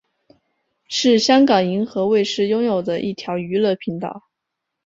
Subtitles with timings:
[0.87, 4.23] 是香港银河卫视拥有的一条娱乐频道。